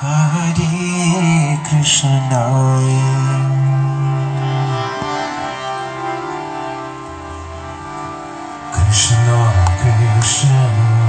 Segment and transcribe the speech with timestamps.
[0.00, 2.20] Hare Krishna.
[8.70, 9.38] Krishna,
[9.80, 11.07] Krishna.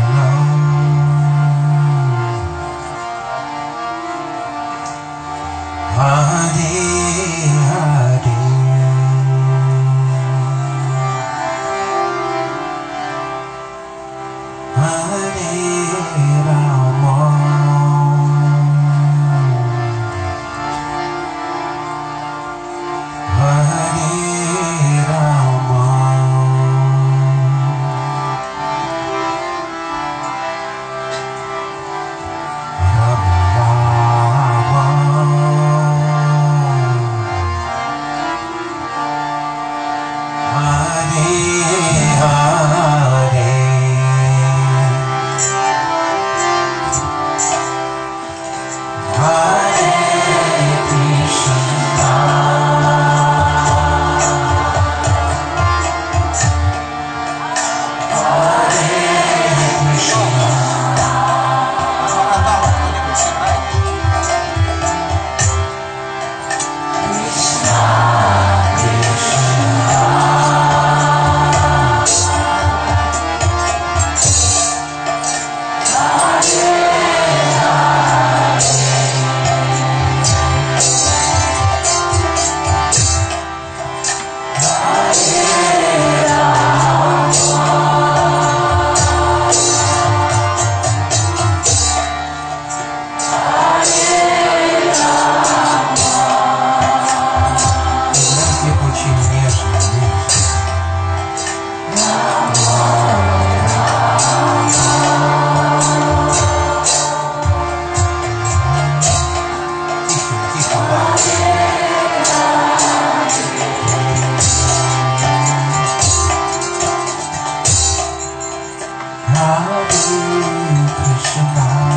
[121.39, 121.88] chamar.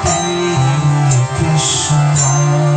[0.00, 2.73] 给你一个眼神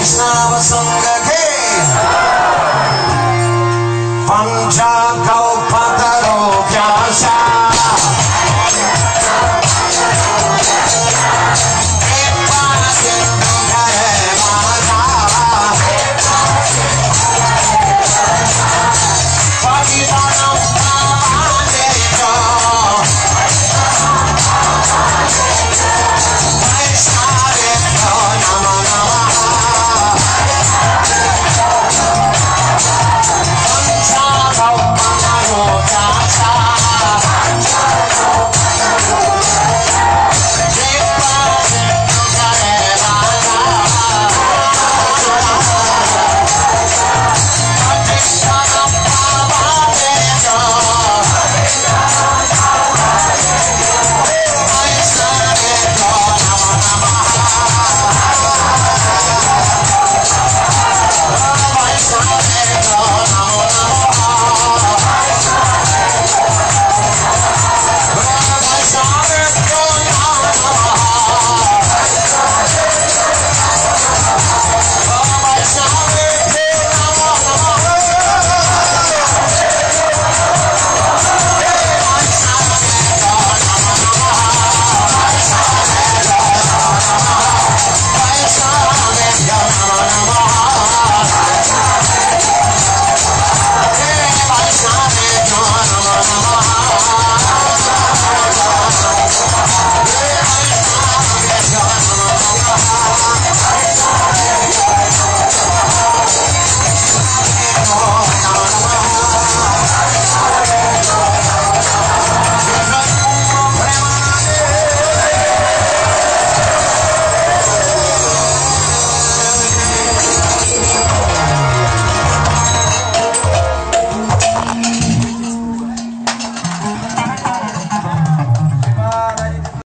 [0.00, 0.48] Krishna